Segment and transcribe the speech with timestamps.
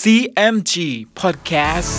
[0.00, 0.74] CMG
[1.20, 1.92] Podcast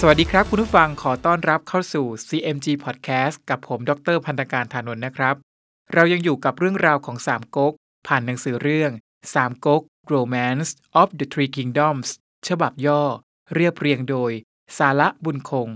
[0.00, 5.34] สวัสดีครับคุณผู้ฟังขอต้อนรับเข้าสู่ CMG Podcast กับผมดรพันธการธานนท์นะครับ
[5.94, 7.72] เรายังอยู่กับเรื่องราวของสามก๊ก
[8.06, 8.92] ผ่านหนังสือเรื่อง
[9.34, 9.82] สามก๊ก
[10.14, 10.70] Romance
[11.00, 12.08] of the Three Kingdoms
[12.48, 13.02] ฉบับย่อ
[13.54, 14.32] เรียบเรียงโดย
[14.78, 15.68] สาระบุญคง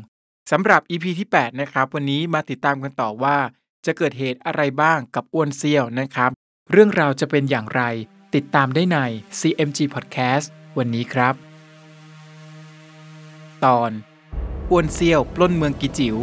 [0.50, 3.38] สำหรับ EP ที่ 8 นะครับ วันนี้มาติดตามกันต่อว่า
[3.86, 6.30] จะเกิดเหตุอะไรบ้างกับอ้วนเซี่ยวนะครับ
[6.70, 7.82] เรื่องราวจะเป็นอย่างไร
[8.34, 8.98] ติดตามได้ใน
[9.40, 10.46] CMG Podcast
[10.78, 11.34] วันนี้ครับ
[13.64, 13.90] ตอน
[14.70, 16.16] อ้วนเซี่ยวปล้นเมืองกิจิว๋ว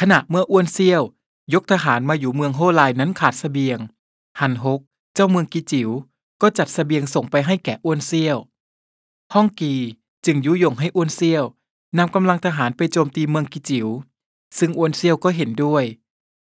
[0.00, 1.02] ขณะเมื่ออ้วนเซี่ยว
[1.54, 3.78] ยกทหารมาอยู่เมืองโฮไลนั้นขาดสเสบียง
[4.40, 4.80] ฮันฮก
[5.14, 5.90] เจ้าเมืองกิจิว๋ว
[6.42, 8.36] ก็จัดสเสบียงส่งไปให้แก่อ้วนเซี่ยว
[9.34, 9.74] ฮ่องกี
[10.26, 11.44] จึงยุยงให้อ้วนเซี่ยว
[11.98, 13.88] นำกำลังทหารไปโจมตีเมืองกิจิว๋ว
[14.58, 15.84] ซึ่งอ้วนเซียวก็เห็นด้วย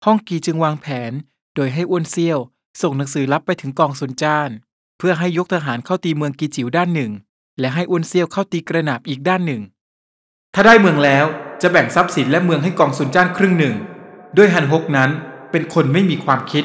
[0.05, 1.13] ฮ่องกีจึงวางแผน
[1.55, 2.39] โดยให้อ้วนเซียว
[2.83, 4.51] ส่งหนังสือลับไปถึงกองซุนจ้าน
[4.99, 7.13] เพื่อให้ยกทหารเข้าตีเมืองกิจิว๋วด้านหนึ่ง
[7.61, 9.63] และให้อ้วนเซียวเข้าตีกระหนาบอีกด้านหนึ่ง
[10.55, 11.27] ถ้าได้เมืองแล้ว
[11.63, 13.75] จะแบ่งทรัพย์สินและเมืองให้กองซุนจ้านครึ่งหนึ่ง
[14.37, 15.11] ด้วยฮันฮกนั้น
[15.51, 16.65] เป็นคนไม่มีความคิด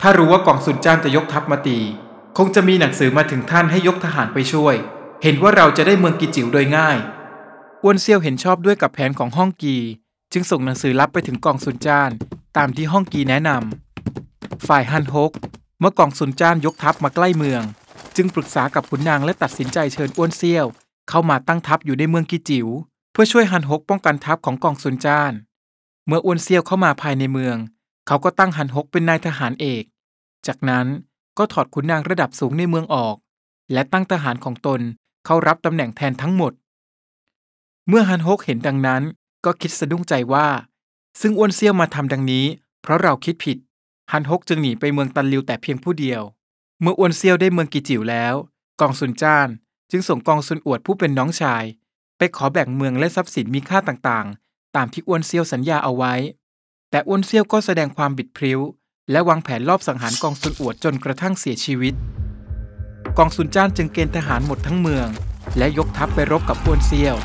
[0.00, 1.78] ถ้ารู้ว่ากองซุนจ้านจะยกทัพมาตี
[2.38, 4.74] คงจะมีหนังสือมาถึงท่านให้ยกทหารไปช่วย
[5.22, 6.98] เห็นว่าเราจะได้เมืองกิจิ๋วโดยง่าย
[7.82, 9.76] อ้วนเซียวเห็นชอบด้วยกับแผนของฮ่องกี
[10.38, 12.10] จึงส่งหนังสือลับไปถึงกองซุนจ้าน
[12.56, 15.32] ตามที่ฮ่องกีแนะนำฝ่ายฮันฮก
[15.80, 17.62] เมื่อกองซุนจ้านยกทัพมาใกล้เมือง
[18.16, 20.66] จึงปรึกษากับขุนนางและตัดสินใจเชิญอ้วนเซียว
[21.08, 22.66] เข้ามาตั้งทัพอยู่ในเมืองกิจิ๋ว
[23.12, 25.32] เพื่อช่วยฮันฮกป้องกันทัพของกองซุนจ้าน
[26.06, 27.56] เมื่ออ้วนเซียวเข้ามาภายในเมือง
[28.06, 29.84] เขาก็ตั้งฮันฮกเป็นนายทหารเอก
[30.46, 30.86] จากนั้น
[31.38, 33.16] ก็ถอดขุนนางระดับสูงในเมืองออก
[33.72, 34.80] และตั้งทหารของตน
[35.24, 36.52] เข้ารับตำแหน่งแทนทั้งหมด
[37.88, 39.04] เมื่อฮันฮกเห็นดังนั้น
[39.46, 40.48] ก็คิดสะดุ้งใจว่า
[41.20, 42.46] ซึ่งอ้วนเซี่ยวมาทำดังนี้
[42.82, 43.58] เพราะเราคิดผิด
[44.12, 46.22] ฮันฮกจึงหนีไปเมืองตันลิวแต่เพียงผู้เดียว
[46.82, 48.34] เมื่ออ้วนเซี่ยวได้เมืองกิจิ๋วแล้ว
[48.80, 49.48] กองซุนจ้าน
[49.90, 51.64] จึงส่งกองซุนอวดผู้เป็นน้องชาย
[52.18, 56.14] ไปขอแบ่งเมืองและทรัพย์สินมีค่าต่างๆ ตามที่อ้วนเซี่ยวสัญญาเอาไว้
[56.90, 58.60] แต่อ้วนเซี่ยวก็แสดงความบิดพริ้ว
[59.10, 61.94] และวางแผนลอบสังหารกองซุนอวดจนกระทั่งเสียชีวิต
[63.18, 65.08] กองซุนจ้านจึงเกณฑ์ทหารหมดทั้งเมือง
[65.58, 67.16] และยกทัพไปรบกับอ้วนเซียว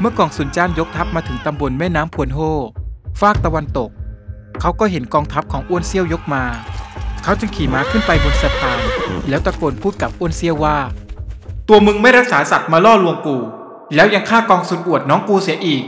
[0.00, 2.40] เมื่อกองซุนจ้านยกทัพมาถึงตำบลแม่น้ำพวนโฮ
[3.20, 3.90] ฟากตะวันตก
[4.60, 6.44] เขาก็เห็นกองทัพของอ้วนเซียวยกมา
[7.22, 8.80] เขาจึงขี่ม้าขึ้นไปบนสะพาน
[9.28, 10.76] แล้วตะโกนพูดกับอ้วนเซียวว่า
[11.68, 13.36] ตัวมึงไม่รักษาสัตว์มาล่อลวงกู
[13.94, 15.84] แล้วยังฆ่ากองซุนอวดน้องกูเสียอีก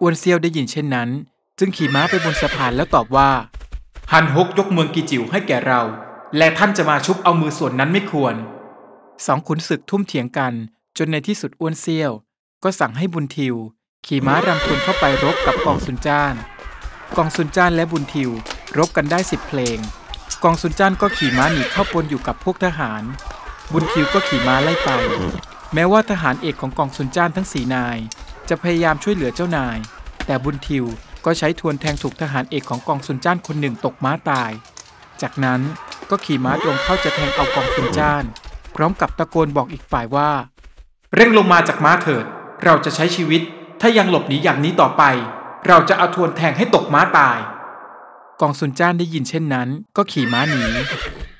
[0.00, 1.08] อ้วนเซียวได้ยินเช่นนั้น
[1.58, 3.30] จึงขี่ม้าไปบนสะพานแล้วตอบว่า
[4.12, 5.80] ฮันฮกยกเมืองกิจิ๋วให้แก่เรา
[6.36, 8.34] และท่านจะมาชุบเอามือส่วนนั้นไม่ควร
[9.26, 10.52] สองขุนศึกทุ่มเถียงกัน
[10.98, 12.12] จนในที่สุดอ้วนเซียว
[12.68, 13.56] ก็สั่งให้บุญทิว
[14.06, 16.34] ขี่ม้ารำพลเข้าไปรบกับกองซุนจ้าน
[17.16, 18.30] กองซุนจ้านและบุญทิว
[18.78, 19.78] รบกันได้สิบเพลง
[20.44, 23.02] กองซุนจ้านก็ขี่ม้าหนีเข้าปนอยู่กับพวกทหาร
[23.72, 24.90] บุญทิวก็ขี่ม้าไล่ไป
[25.74, 27.98] แม้ว่าทหารเอกของกองซุนจ้านทั้งสี่นาย
[28.48, 29.78] จะพยายามช่วยเหลือเจ้านาย
[30.26, 30.84] แต่บุญทิว
[31.24, 34.50] ก็ใช้ทวนแทงถูกทหารเอกของกองซุนจ้านคนหนึ่งตกม้าตาย
[35.22, 35.60] จากนั้น
[36.10, 38.24] ก็ขี่ม้าตรงเข้าจะแทงเอากองซุนจ้าน
[38.76, 40.30] พร้อมกับตะโกนบอกอีกฝ่ายว่า
[41.14, 42.26] เร่งลงมาจากม้าเถิด
[42.64, 43.42] เราจะใช้ชีวิต
[43.80, 45.02] ถ้ายังหลบหนีอย่างนี้ต่อไป
[45.68, 47.38] เราจะเอาทวนแทงให้ตกม้าตาย
[48.40, 50.62] กองซุนจ้านได้ยินเช่นนั้น ก็ขี่ม้าหนี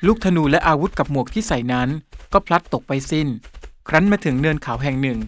[0.06, 1.88] ลูกธนูและอาวุธกับหมวกที่ใส่นั้น
[2.32, 3.28] ก็พลัดตกไปสิ้น
[3.88, 5.18] ครั้นมาถึงเนินเขาแห่งหนึ่ง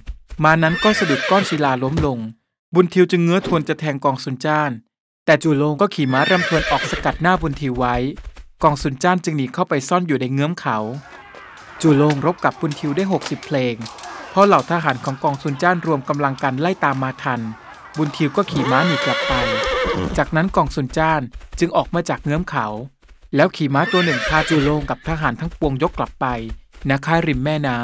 [0.44, 2.18] มานั้นก็สะดุดก้อนศิลาล้มลง
[2.74, 4.70] บุญทิวจึงเงื้อทวนจะแทงกองซุนจ้าน
[5.24, 7.96] แต่จูโลงก็ขี่ม้ารำทวนออกสกัดหน้าบุญทิวไว้
[8.62, 10.78] กองซุนจ้านจึงหนีเข้าไปซ่อนอยู่ในเงื้อมเขา
[11.80, 13.76] จูโลงรบกับบุญทิวได้ 60 เพลง
[14.40, 17.40] พอเหล่าทหารของกองซุนจ้านรวมกำลังกันไล่ตามมาทัน
[17.96, 19.32] บุญทิวก็ขี่ม้าหนีกลับไป
[20.16, 21.22] จากนั้นกองซุนจ้าน
[21.58, 22.66] จึงออกมาจากเงื้อมเขา
[23.36, 26.26] แล้วขี่ม้าตัวหนึ่งพาจูโลงกับทหารทั้งปวงยกกลับไป
[26.88, 27.78] ณค่ายริมแม่น้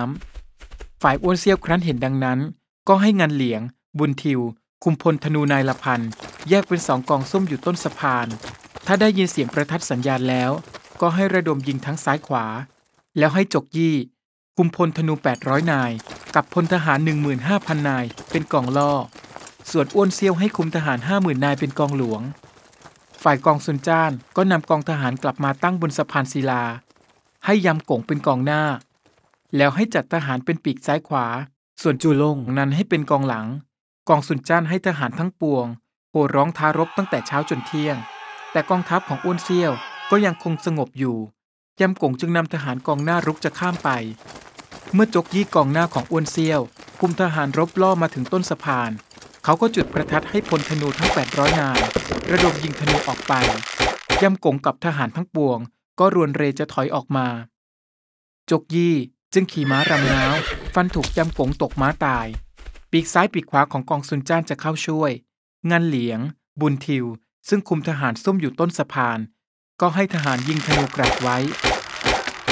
[0.48, 2.38] ำฝ่ายอ้วนเซียวครั้นเห็นดังนั้น
[2.88, 3.60] ก็ให้งานเหลียง
[3.98, 4.40] บุญทิว
[4.84, 6.00] คุมพลธนูนายละพัน
[6.48, 8.26] แยกเป็นสองกองซุ่มอยู่ต้นสะพาน
[8.86, 10.50] ถ้าได้ยินเสียงประทัดสัญญาณแล้ว
[11.00, 12.46] ก็ให้ระดมยิงทั้งซ้ายขวา
[13.18, 13.94] แล้วให้จกยี่
[14.56, 15.92] คุมพลธนู800นาย
[16.34, 16.98] กับพลทหาร
[17.42, 18.92] 15,000 นายเป็นกองล่อ
[19.70, 22.22] ส่วนอ้วนเซียวให้คุมทหาร 50,000 นายเป็นกองหลวง
[23.22, 26.62] ฝ่ายกองซุนจ้านก็นำกองทหารกลับมาตั้งบนสะพานศิลา
[27.44, 28.62] ให้ยำกงเป็นกองหน้า
[29.56, 31.26] แล้วให้จัดทหารเป็นปีกซ้ายขวา
[31.82, 33.46] ส่วนจูลงนั้นให้เป็นกองหลัง
[34.08, 35.66] กองซุนจ้านให้ทหารทั้งปวง
[36.10, 37.96] โห่ร้องท้ารบตั้งแต่เช้าจนเที่ยง
[38.52, 39.72] แต่กองทัพของอ้วนเซียว
[40.10, 41.16] ก็ยังคงสงบอยู่
[41.80, 43.90] ยำกงจึงนำทหารกองหน้ารุกจะข้ามไป
[44.96, 46.60] เมื่อจกยี่กองหน้าของอ้วนเซียว
[47.00, 48.90] คุมทหารรบล่อมาถึงต้นสะพาน
[49.44, 51.80] เขาก็จุดประทัดให้พลธนูทั้ง 800 นาย
[52.30, 53.32] ระดมยิงธนูออกไป
[54.22, 55.58] ย่ำกงกับทหารทั้งปวง
[55.98, 57.26] ก็รวนเรจะถอยออกมา
[58.50, 58.94] จกยี่
[59.32, 60.34] จึงขี่ม้ารำน้าว
[60.74, 62.26] ฟันถูกย่ำกงตกม้าตาย
[62.90, 65.10] ปีกซ้ายปีกขวาของกองซุนจ้านจะเข้าช่วย
[65.70, 66.20] งันเหลียง
[66.60, 67.04] บุญทิว
[67.48, 69.18] ซึ่งคุมทหารซุ่มอยู่ต้นสะพาน
[69.80, 71.38] ก็ให้ทหารยิงธนูกราดไว้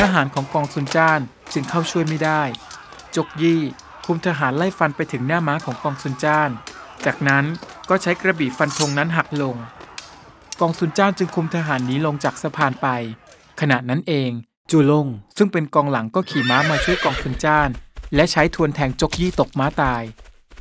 [0.02, 1.20] ทหารของกองซุนจ้าน
[1.52, 2.42] จึงเข้าช่วยไม่ได้
[3.16, 3.60] จกยี่
[4.06, 6.50] คุมทหารไล่ฟันไปถึงหน้าม้าของกองซุนจ้าน
[7.04, 7.44] จากนั้น
[7.88, 9.56] ก็ใช้กระบี่ฟันธงนั้นหักลง
[10.60, 12.88] กองซุนจ้านจึงคุมทหารหนีลงจากสะพานไป
[13.60, 14.30] ขณะนั้นเอง
[14.70, 15.06] จูลง
[15.36, 17.68] ซึ่งเป็นกองหลังก็ขี่ม้ามาช่วยกองซุนจ้าน
[18.14, 20.02] และใช้ทวนแทงจกยี่ตกม้าตาย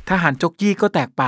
[0.08, 1.22] ทหารจกยี่ก็แตกไป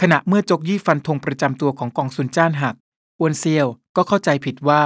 [0.00, 2.74] ขณะเมื่อจกยี่ฟันธงประจำตัวของกองซุนจ้านหัก
[3.20, 3.66] อวนเซียว
[3.96, 4.82] ก็เข้าใจผิดว่า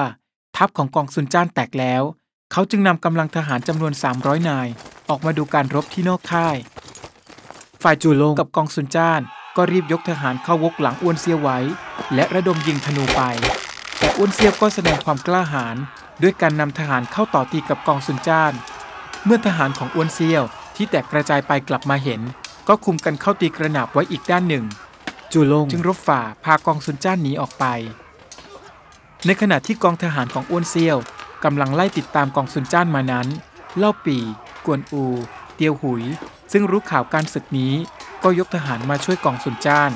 [0.63, 2.03] ทัพของกองซุนจ้านแตกแล้ว
[2.53, 4.69] เขาจึงนำกำลังทหารจำนวน 300 นาย
[5.09, 6.57] ออกมาดูการรบที่นอกค่าย
[7.83, 9.21] ฝ่ายจูลงกับกองซุนจ้าน
[9.57, 11.59] ก็รีบยกทหารเข้าวกหลังอ้วนเซียวไว้
[12.15, 13.23] และระดมยิงธนูไป
[13.99, 15.77] แต่อ้วนเซียวก็แสดงความกล้าหาญ
[16.23, 18.53] ด้วยการนำทหารเข้าต่อตีกับกองซุนจ้าน
[19.25, 20.43] เมื่อทหารของอ้วนเซียว
[20.77, 22.21] ที่แตกกระจายไปกลับมาเห็น
[22.69, 24.65] ก็คุมกันเข้าตีกระหนาบไว้อีกด้านหนึ่ง
[25.33, 27.67] จูลงจึงรบฝ่าพากองซุนจ้านหนีออกไป
[29.27, 30.99] ในขณะที่กองทหารของอ้วนเซียว
[31.45, 33.27] กำลังไล่ติดตามกองซุนจ้านมานั้น
[33.79, 34.19] เล่าปี
[34.67, 35.05] กวนอู
[35.55, 36.03] เตียวหุย
[36.53, 37.75] ซึ่งรู้ข่าวการศึกนี้
[38.23, 39.91] ก็ยกทหารมาช่วยกองซุนจ้าน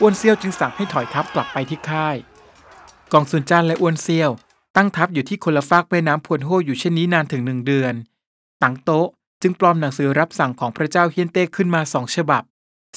[0.00, 2.16] อ้วนเซียวจึงสั่งให้ถอยทัพกลับไปที่ค่าย
[3.12, 4.30] กองซุนจ้านและอ้วนเซียว
[4.76, 7.94] ตั้งทัพอยู่ที่คนละฟากแม่น้ำพวนโฮอยู่เช่นนี้นานถึงหนึ่งเดือน
[8.62, 9.08] ตังโต๊ะ
[9.42, 12.42] จึงปลอมหนังสือรับสั่งของพระเจ้าเฮียนเต้ขึ้นมาสองฉบับ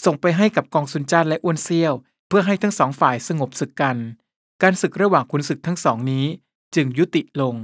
[0.05, 1.93] ส่งไปให้กับกองซุนจ้านและอ้วนเซียว
[2.27, 3.97] เพื่อให้ทั้งสองฝ่ายสงบศึกกัน
[4.63, 6.25] การศึกระหว่างขุนศึกทั้งสองนี้
[6.75, 7.55] จึงยุติลง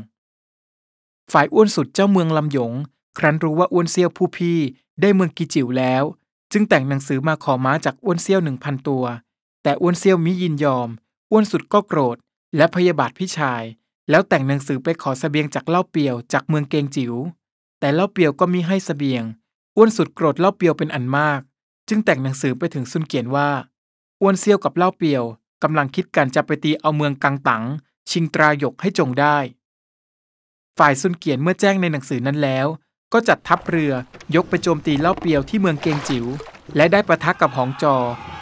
[1.32, 2.74] ฝ่ายอ้วนสุดเจ้าเมืองลำหยง
[3.18, 4.60] ครั้นรู้ว่าอ้วนเซียวผู้พี่
[5.02, 6.04] ได้เมืองกิจิวแล้ว
[6.52, 9.04] จึงแต่งหนังสือมาขอม้าจากอ้วนเซียวหนึ่งพันตัว
[9.64, 10.90] แต่อ้วนเซียวมิยินยอม
[11.32, 12.18] อ้วนสุดก็โกรธ
[12.58, 13.64] และพยาบาทพี่ชาย
[14.10, 17.14] แล้วแต่งหนังสือไปขอสเสบียงจากเล่าเปียวจากเมืองเกงจิว๋ว
[17.80, 19.24] แต่เล่าเปียวก็มิให้สเสบียง
[19.78, 21.42] อ้วนสุดโกรธเล่าเปียวเป็นอันมาก
[21.90, 23.50] จึงแต่งหนังสือไปถึงซุนเกียนว่า
[24.22, 25.24] อ้วนเซียวกับเล่าเปียว
[25.64, 27.64] กำลังคิดกันจะไปตีเอาเมืองกังตัง
[28.10, 29.38] ชิงตราหยกให้จงได้
[30.78, 32.68] ฝ่ายซุนเกียนเมื่อแจ้งในหนังสือนั้นแล้ว
[33.14, 33.94] ก็จัดทัพเรือ
[34.36, 36.26] ยกไปโจมตีเล่าเปียวที่เมืองเกงจิว๋ว
[36.76, 37.96] และได้ประทักกับหองจอ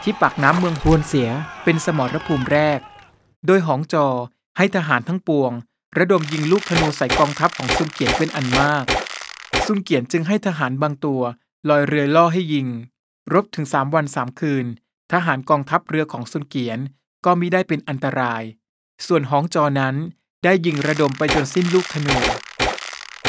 [0.03, 1.29] ที่ปากน้ำเมืองฮวนเสีย
[1.63, 2.79] เป็นสมรภูมิแรก
[3.45, 4.07] โดยหองจอ
[4.57, 5.51] ให้ทหารทั้งปวง
[5.97, 8.85] ระดมยิงลูกธนูใส่กองทัพของซุนเกียนเป็นอันมาก
[9.65, 11.21] ซุนเกียนจึงให้ทหารบางตัว
[11.69, 12.67] ลอยเรือล่อให้ยิง
[13.33, 14.65] รบถึงสามวันสามคืน
[15.11, 16.79] ทหารกองทัพเรือของซุนเกียน
[17.27, 18.43] ก็มิได้เป็นอันตราย
[19.07, 19.95] ส่วนห้องจอนั้น
[20.43, 22.17] ได้ยิงระดมไปจนสิ้นลูกธนู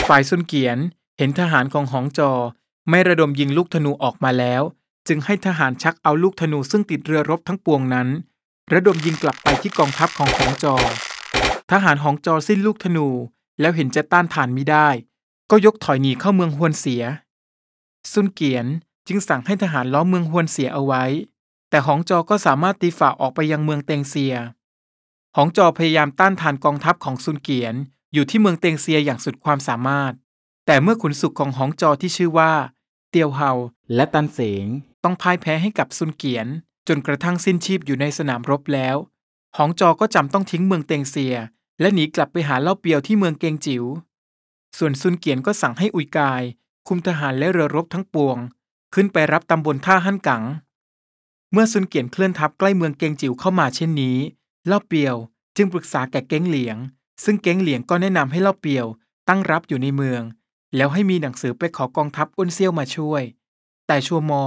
[0.09, 0.79] ฝ่ายซุนเกียน
[1.19, 2.31] เห็นทหารของห้องจอ
[2.91, 4.63] ไม่ระดมยิงลูกธนูออกมาแล้ว
[5.09, 8.09] จึงให้ทหารชักเอาลูกธนูซึ่งติดเรือรบทั้งปวงนั้น
[8.73, 10.75] ระดมยิงกลับไปที่กองทัพของหองจอ
[11.71, 13.09] ทหารหองจอสิ้นลูกธนู
[13.61, 14.89] แล้วเห็นจะต้านทานมิได้
[15.51, 17.03] ก็ยกถอยหนีเข้าเมืองฮวนเสีย
[18.13, 18.67] ซุนเกียน
[19.07, 21.05] จึงสั่งให้ทหารล้อมเมืองฮวนเสียเอาไว้
[21.71, 24.35] แต่หองจอก็สามารถตีฝ่าออกไปยังเมืองเตงเซีย
[25.37, 27.75] หองจอพยายามต้านทานกองทัพของซุนเกียน
[28.13, 30.13] อยู่ที่เมืองเตงเซียอย่างสุดความสามารถ
[30.67, 32.53] แต่เมื่อขุนศึกของหองจอที่ชื่อว่า
[33.11, 33.51] เตียวเฮา
[33.95, 34.67] และตันเสง
[35.05, 36.47] ต้องพ่ายแพ้ให้กับซุนเกียน
[36.89, 38.97] จนกระทั่งสิ้นชีพอยู่ในสนามรบแล้ว
[39.57, 41.37] หองจอก็จำต้องทิ้งเมืองเตงเซีย
[41.81, 43.85] และหนีกลับไปหาเล่าเปียวที่เมืองเกงจิว๋ว
[44.79, 46.43] ส่วนซุนเกียนก็สั่งให้อุยกาย
[46.89, 48.39] คุมทหารและเรือรบทั้งปวง
[48.95, 50.43] ขึ้นไปรับตำบลท่าฮั่นกัง
[51.53, 54.17] เมื่อซุนเกียนเคลื่อนทัพใกล้เมืองเกงจิ๋วเข้ามาเช่นนี้
[54.67, 55.17] เล่าเปียว
[55.57, 56.77] จึงปรึกษาแก่เก้งเหลียง
[57.25, 58.87] ซึ่งเก้งเหลียงก็แนะนำให้เล่าเปียว
[59.29, 60.23] ตั้งรับอยู่ในเมือง
[60.77, 63.23] แล้วให้มีหนังสือไปขอกองทัพอ้นเซี่ยวมาช่วย
[63.87, 64.45] แต่ชัวมอ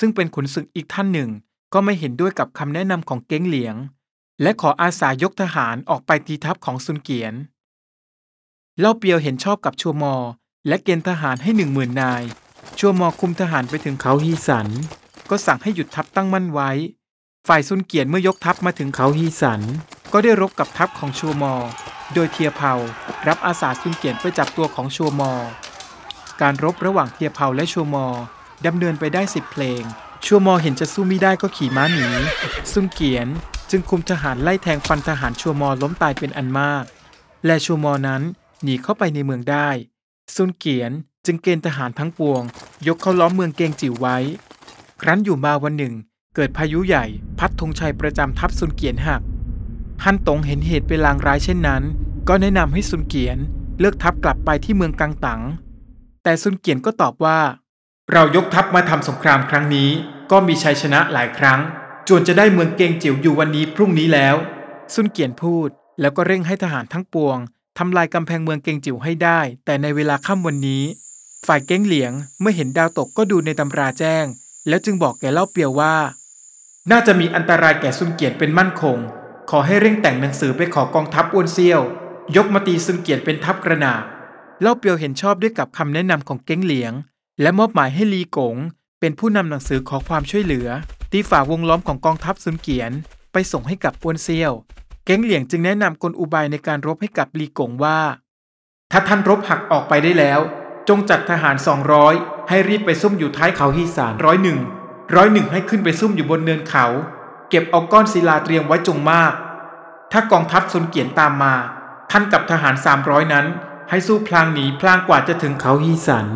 [0.00, 1.30] ซึ่งเป็นขุนศึกอีกท่านหนึ่ง
[1.72, 3.76] ก็ไม่เห็นด้วยกับคำแนะนำของเก้งเหลียง
[4.42, 7.34] และขออาสายกทหารออกไปตีทัพของซุนเกียน
[8.80, 10.14] เล่าเปียวเห็นชอบกับชัวมอ
[10.68, 12.22] และเกณฑ์ทหารให้หนึ่งหมื่นนาย
[12.78, 14.68] ชัวมอคุมทหารไปถึงเขาฮีสัน
[15.34, 16.70] ก็สั่งให้หยุดทัพตั้งมั่นไว้
[17.48, 19.60] ฝ่ายซุนเกียนเมื่อยกทัพมาถึงเขาฮีสัน
[20.12, 21.54] ก็ได้รบกับทัพของชัวมอ
[22.14, 22.74] โดยเทียเผา
[23.28, 25.32] รับอาสาซุนเกียนไปจับตัวของชัวมอ
[26.40, 28.06] การรบระหว่างเทียเผาและชัวมอ
[28.66, 29.82] ดำเนินไปได้สิบเพลง
[30.26, 32.06] ชัวมอเห็นจะสู้ไม่ได้ก็ขี่ม้าหนี
[32.72, 33.28] ซุนเกียน
[33.70, 36.84] จึงคุมทหารไล่แทงฟันทหารชัวมอล้มตายเป็นอันมาก
[37.46, 38.22] และชัวมอนั้น
[38.62, 39.68] หนีเข้าไปในเมืองได้
[40.34, 40.92] ซุนเกียน
[41.26, 42.42] จึงเกณฑ์ทหารทั้งปวง
[42.86, 44.18] ยกเข้าล้อมเมืองเกงจิ๋วไว้
[45.02, 45.94] ครั้นอยู่มาวันหนึ่ง
[46.34, 47.04] เกิดพายุใหญ่
[47.38, 49.22] พัดธงชัยประจำทัพซุนเกียนหัก
[50.04, 51.82] ฮันตงเห็นเหตุเป็นลางร้ายเช่นนั้น
[52.28, 53.38] ก็แนะนำให้ซุนเกียน
[53.80, 55.40] เลือกทัพกลับไปที่เมืองกังตัง
[56.22, 57.38] แต่ซุนเกียนก็ตอบว่า
[58.12, 59.90] เรายกทัพมาทำสงครามครั้งนี้
[60.30, 61.60] ก็มีชัยชนะหลายครั้ง
[62.08, 64.34] จวนจะได้เมืองเกงจิ๋วอยู่วันนี้พรุ่งนี้แล้ว
[64.94, 65.68] ซุนเกียนพูด
[66.00, 67.38] แล้วก็เร่งให้ทหารทั้งปวง
[67.78, 70.82] ทำลายกำแพงเมืองเกงจิ๋วให้ได้ แต่ในเวลาค่ำวันนี้
[71.46, 74.24] ฝ่ายเก้งเหลียงเมื่อเห็นดาวตกก็ดูในตำราแจ้ง
[74.68, 75.94] แล้วจึงบอกแก่เล่าเปียวว่า
[76.90, 78.98] น่าจะมีอันตรายแก่ซุนเกียนเป็นมั่นคง
[79.50, 81.80] ขอให้เร่งแต่งหนังสือไปขอกองทัพอ้วนเซียว
[82.36, 84.02] ยกมาตีซุนเกียนเป็นทัพกระนาบ
[84.62, 86.92] เล่าเปียวเห็นชอบด้วยกับคำแนะนำของเก้งเหลียง
[87.40, 88.56] และมอบหมายให้ลีกง
[89.00, 90.68] เป็นผู้นำหนังสือขอความช่วยเหลือ
[91.12, 92.92] ตีฝ่าวงล้อมของกองทัพซุนเกียน
[93.32, 94.52] ไปส่งให้กับอ้วนเซียว
[95.04, 97.98] เก้งเหลียงจึงแนะนำกลอุบายในการรบให้กับลีกงว่า
[98.92, 100.40] ถ้าท่านรบหักออกไปได้แล้ว
[100.88, 101.56] จงจัดทหาร
[102.02, 104.58] 200ให้รีบไปซุ่มอยู่ท้ายเขาฮีสานร้อยหนึ่ง
[105.14, 106.86] ร้อยหนึ่งให้ขึ้นไปซุ่มอยู่บนเนินเขา
[107.50, 109.32] เก็บเอาก้อนศิลาเตรียมไว้จงมาก
[110.12, 111.54] ถ้ากองทัพซุนเกียนตามมา
[112.10, 112.74] ท่านกับทหาร
[113.04, 113.46] 300นั้น
[113.90, 116.26] ให้สู้พลางหนีพลางกว่าจะถึงเขาฮีสัน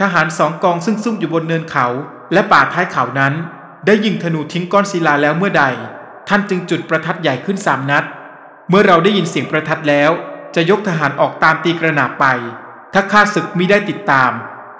[0.00, 1.86] ทหารสองกองซึ่งซุ่มอยู่บนเนินเขา
[2.32, 3.34] และป่าท้ายเขานั้น
[3.86, 5.64] ได้ยิงธนูทิ้งก้อนศิลาแล้วเมื่อใด
[6.28, 8.04] ท่านจึงจุดประทัดใหญ่ขึ้นสามนัด
[8.68, 10.10] เมื่อเราได้ยินเสียงประทัดแล้ว
[10.54, 12.26] จะยกทหารออกตามตีกระหนาบไป
[12.96, 14.30] ถ้าข้าศึกมิได้ติดตาม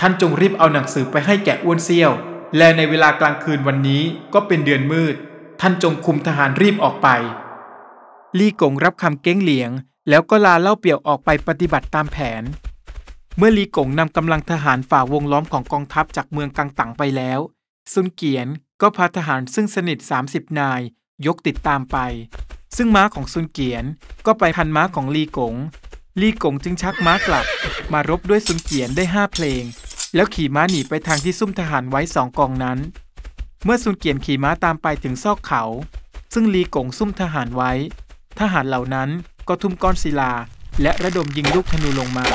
[0.00, 2.12] ท่านจงรีบเอาหนังสือไปให้แก่อ้วนเซี่ยว
[2.56, 4.02] และในเวลากลางคืนวันนี้
[4.34, 5.14] ก็เป็นเดือนมืด
[5.60, 7.08] ท่านจงคุมทหารรีบออกไป
[8.38, 9.70] ลี่กงรับคำเก้งเหลียง
[10.08, 12.42] แล้วก็ลาเล่าเปียวออกไปปฏิบัติตามแผน
[13.36, 17.40] เมื่อลีกงนำกำลังทหารฝ่าวงล้อมของกองทัพจากเมืองกังตังไปแล้ว
[17.92, 18.46] ซุนเกียน
[18.80, 20.80] ก็พาทหารซึ่งสนิท 30 นาย
[21.26, 21.96] ยกติดตามไป
[22.76, 23.84] ซึ่งม้าของซุนเกียน
[24.26, 25.54] ก็ไปพันม้าของลีกง
[26.20, 27.46] ลีกงจึงชักม้ากลับ
[27.92, 29.62] มารบด้วยซุนเกียนได้ห้าเพลง
[30.14, 32.78] แล้วขี่ม้าหนีไปทางที่ซุ่มทหารไว้สองกองนั้น
[33.64, 35.62] เมื่อซุนเกียนขี่ม้าตามไปถึงซอกเขา
[36.34, 37.72] ซึ่งลีกงซุ่มทหารไว้
[38.38, 39.08] ทหารเหล่านั้น
[39.48, 40.32] ก็ทุ่มก้อนศิลา
[40.82, 42.26] และระดมยิงลูกธนูลงมา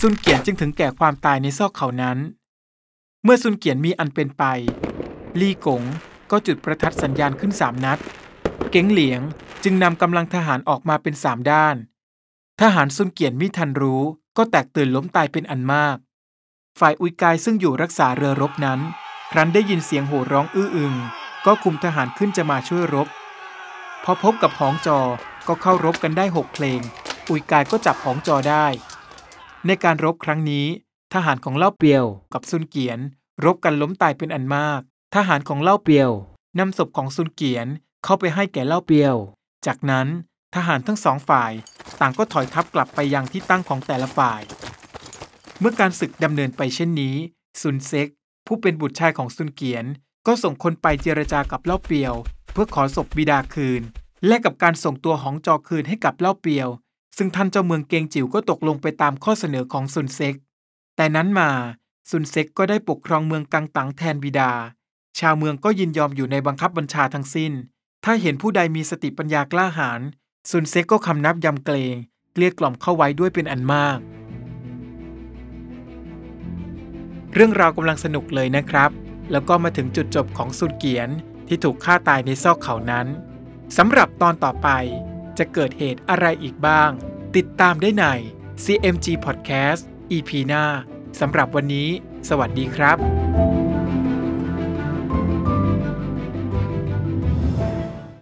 [0.00, 2.18] ซุนเกียนจึงถึงแก่ความตายในซอกเขานั้น
[3.24, 4.44] เมื่อซุนเกียนมีอันเป็นไป
[5.40, 5.82] ลี่กง
[6.30, 7.98] ก็จุดประทัดสัญญาณขึ้นสามนัด
[8.70, 9.20] เก๋งเหลียง
[9.64, 11.76] จึงนำกำลังทหารออกมาเป็นสามด้าน
[12.62, 14.02] ทหารซุนเกียนมิทันรู้
[14.36, 15.96] ก็แตกตื่นล้มตายเป็นอันมาก
[16.78, 18.80] ฝ่ายอุยกายซึ่งอยู่รักษาเรือรบนั้น
[19.32, 20.94] ครั้นได้ยินเสียงโห่ร้องอื้ออึง
[21.46, 23.08] ก็คุมทหารขึ้นจะมาช่วยรบ
[24.04, 25.00] พอพบกับหองจอ
[25.48, 26.80] ก็เข้ารบกันได้หกเพลง
[27.30, 28.66] อุยกายก็จับหองจอได้
[29.66, 30.66] ในการรบครั้งนี้
[31.14, 32.98] ทหารของเล่าเปียวกับซุนเกียน
[33.44, 34.80] รบกันล้มตายเป็นอันมาก
[35.14, 36.10] ทหารของเล่าเปียว
[36.58, 37.66] นำศพของซุนเกียน
[38.04, 39.16] เข้าไปให้แก่เล่าเปียว
[39.66, 40.06] จากนั้น
[40.54, 41.52] ทหารทั้งสองฝ่าย
[42.00, 44.40] ต่างก็ถอยทัพกลับไปยังที่ตั้งของแต่ละฝ่าย
[45.60, 47.16] เมื่อการศึกดำเนินไปเช่นนี้
[47.60, 48.08] ซุนเซ็ก
[48.46, 49.84] ผู้เป็นบุตรชายของซุนเกียน
[50.26, 52.14] ก็ส่งคนไปเจรจากับเล่าเปียว
[52.52, 53.82] เพื่อขอศพบิดาคืน
[54.26, 56.68] และกับการส่งตัวหองจอคืนให้กับเล่าเปียว
[57.16, 60.34] ซึ่งท่านเจ้าเมืองเกงจิ๋วก็ตกลงไปตามข้อเสนอของซุนเซ็ก
[60.96, 61.50] แต่นั้นมา
[62.10, 64.52] ซุนเซ็กก็ได้ปกครองเมืองกังตังแทนบิดา
[65.18, 67.52] ชาวเมืองก็ยินยอมอยู่ในบังคับบัญชาทั้งสิ้น
[68.04, 70.00] ถ้าเห็นผู้ใดมีสติปัญญากล้าหาญ
[70.50, 71.94] ซุนเซ็กก็คำนับยำเกรง
[72.32, 73.98] เกลี้ยกล่อมเข้าไว้ด้วยเป็นอันมาก
[77.34, 78.90] เรื่องราวกำลังสนุกเลยนะครับ
[79.30, 81.08] แล้วก็มาถึงจุดจบของซุนเกียน
[81.48, 83.06] ที่ถูกฆ่าตายในซอกเขานั้น
[83.76, 84.68] สำหรับตอนต่อไป
[85.38, 86.90] จะเกิดเหตุอะไรอีกบ้าง
[87.36, 88.04] ติดตามได้ใน
[88.64, 89.80] CMG Podcast
[90.16, 90.64] EP หน้า
[91.20, 91.88] สำหรับวันนี้
[92.28, 93.47] สวัสดีครับ